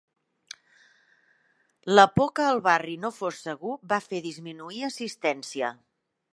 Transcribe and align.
La 1.99 2.07
por 2.15 2.31
que 2.39 2.49
el 2.55 2.63
barri 2.69 2.97
no 3.05 3.13
fos 3.19 3.43
segur 3.49 3.77
va 3.95 4.03
fer 4.09 4.25
disminuir 4.29 4.85
assistència. 4.93 5.75